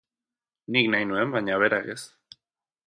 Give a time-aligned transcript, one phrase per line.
[0.77, 2.01] Nik nahi nuen, baina berak ez.